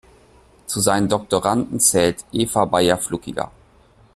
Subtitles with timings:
[0.65, 3.51] Zu seinen Doktoranden zählt Eva Bayer-Fluckiger.